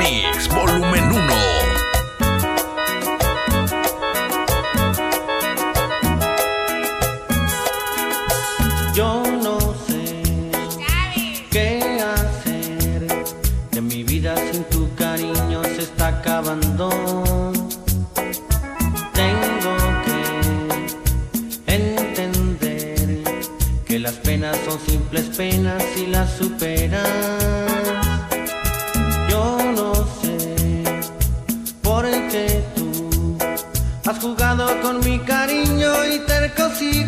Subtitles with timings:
[0.00, 1.34] Remix Volumen 1.
[8.94, 10.22] Yo no sé
[11.50, 13.06] qué hacer,
[13.70, 16.88] que mi vida sin tu cariño se está acabando.
[19.12, 19.76] Tengo
[20.06, 23.22] que entender
[23.84, 27.69] que las penas son simples penas y las superas.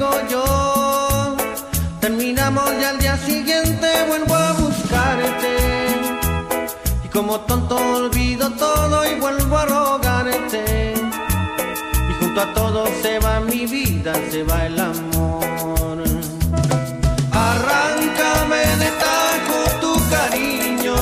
[0.00, 1.36] Sigo yo.
[2.00, 5.56] Terminamos y al día siguiente vuelvo a buscarte.
[7.04, 10.94] Y como tonto olvido todo y vuelvo a rogarte.
[12.10, 15.98] Y junto a todo se va mi vida, se va el amor.
[17.32, 20.96] Arráncame de tajo tu cariño.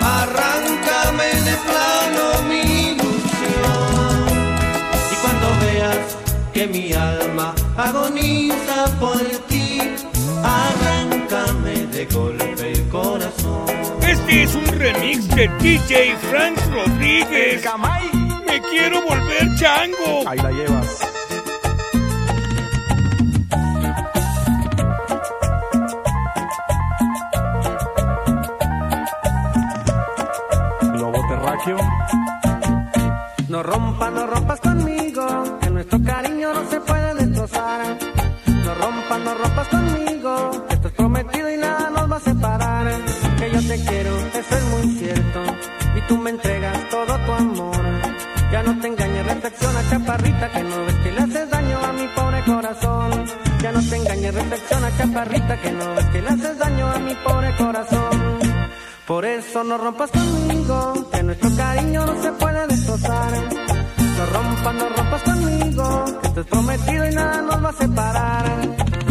[0.00, 2.60] Arráncame de plano mi
[2.92, 4.28] ilusión.
[5.12, 5.98] Y cuando veas
[6.52, 6.92] que mi
[8.18, 9.80] agoniza por ti,
[10.42, 13.66] arráncame de golpe el corazón.
[14.06, 17.64] Este es un remix de DJ Frank Rodríguez.
[18.46, 20.28] Me quiero volver chango.
[20.28, 20.98] Ahí la llevas.
[30.92, 31.78] Globo terráqueo.
[33.48, 34.60] No rompas, no rompas
[50.18, 53.24] chaparrita, que no ves que le haces daño a mi pobre corazón.
[53.62, 57.14] Ya no te engañes, reflexiona, chaparrita, que no ves que le haces daño a mi
[57.14, 58.38] pobre corazón.
[59.06, 63.32] Por eso no rompas conmigo, que nuestro cariño no se puede destrozar.
[64.18, 69.07] No rompas, no rompas conmigo, que esto es prometido y nada nos va a separar.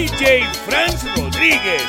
[0.00, 1.84] DJ Frank Rodríguez.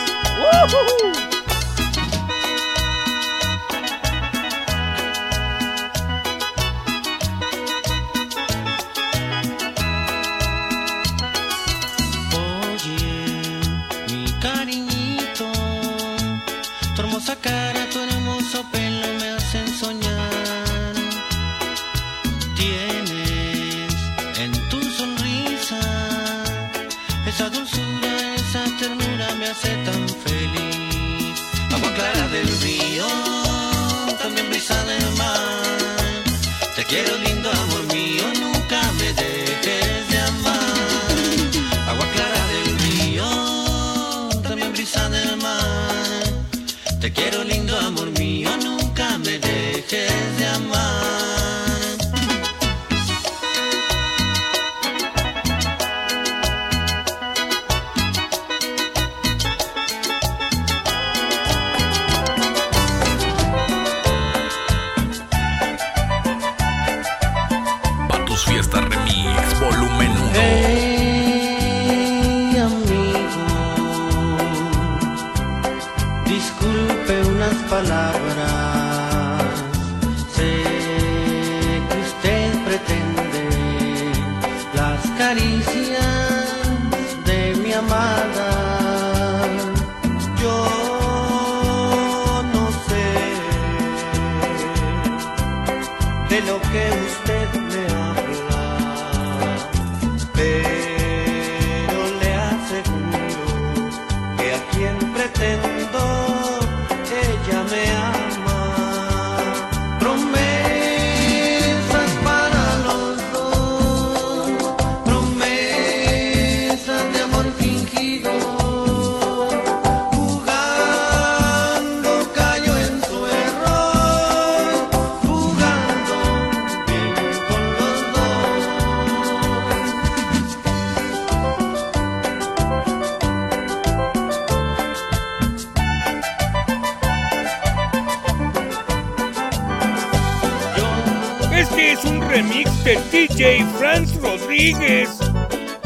[141.62, 145.10] Este es un remix de DJ Franz Rodríguez.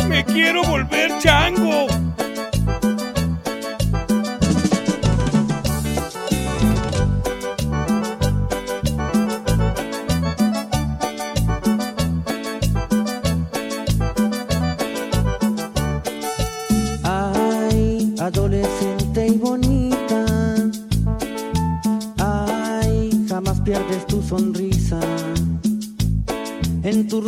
[0.07, 1.87] Me quiero volver chango.
[17.03, 20.25] Ay, adolescente y bonita.
[22.17, 24.64] Ay, jamás pierdes tu sonrisa.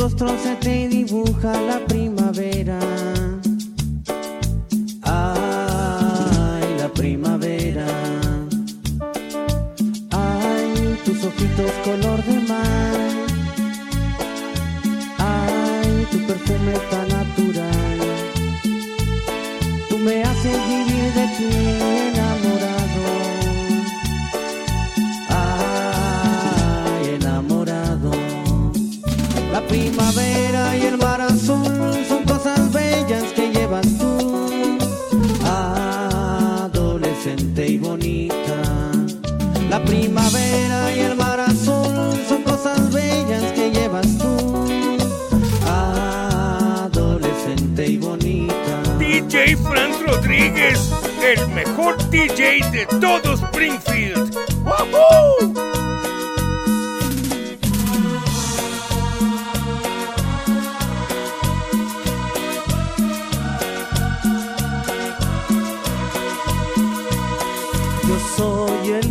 [0.07, 1.86] Rostro se te dibuja la
[29.67, 34.49] primavera y el mar azul son cosas bellas que llevas tú.
[36.65, 38.61] Adolescente y bonita.
[39.69, 44.65] La primavera y el mar azul son cosas bellas que llevas tú.
[46.85, 48.81] Adolescente y bonita.
[48.97, 50.79] DJ Franz Rodríguez,
[51.23, 54.33] el mejor DJ de todo Springfield.
[54.63, 55.76] ¡Woohoo!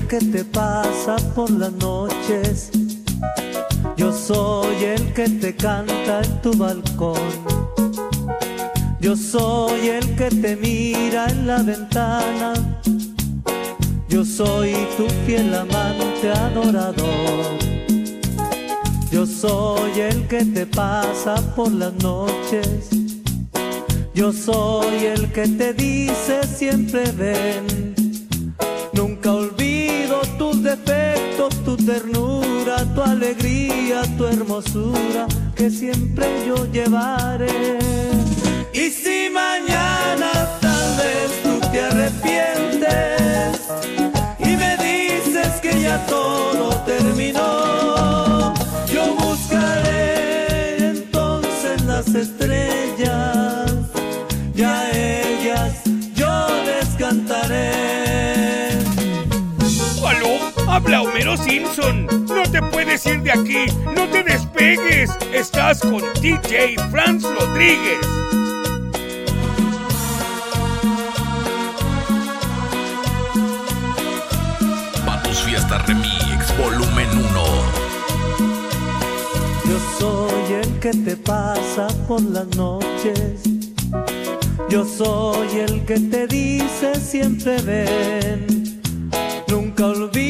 [0.08, 2.70] Que te pasa por las noches.
[3.96, 7.18] Yo soy el que te canta en tu balcón.
[9.00, 12.54] Yo soy el que te mira en la ventana.
[14.08, 17.58] Yo soy tu fiel amante adorador.
[19.10, 22.90] Yo soy el que te pasa por las noches.
[24.14, 27.94] Yo soy el que te dice siempre ven.
[28.92, 29.65] Nunca olvido tus
[30.66, 37.78] defectos, tu ternura, tu alegría, tu hermosura, que siempre yo llevaré.
[38.72, 40.55] Y si mañana
[61.16, 62.06] Homero Simpson.
[62.28, 63.64] No te puedes ir de aquí.
[63.94, 65.10] No te despegues.
[65.32, 68.06] Estás con DJ Franz Rodríguez.
[75.06, 77.44] Pa' tus fiestas remix, volumen 1.
[79.64, 83.40] Yo soy el que te pasa por las noches.
[84.68, 88.66] Yo soy el que te dice siempre ven.
[89.48, 90.25] Nunca olvido tus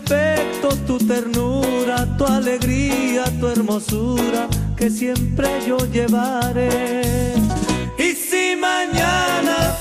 [0.00, 7.34] tu ternura, tu alegría, tu hermosura, que siempre yo llevaré.
[7.98, 9.76] Y si mañana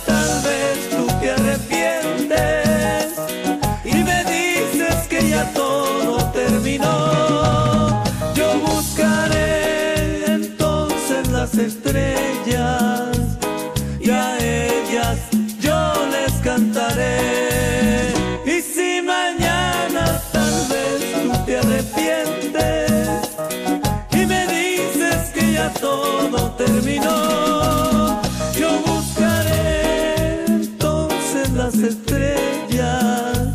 [27.01, 28.21] terminó.
[28.57, 33.47] Yo buscaré entonces las estrellas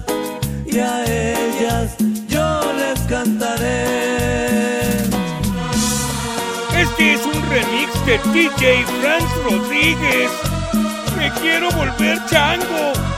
[0.66, 1.96] y a ellas
[2.28, 3.86] yo les cantaré.
[6.76, 10.30] Este es un remix de DJ Franz Rodríguez.
[11.16, 13.15] Me quiero volver chango.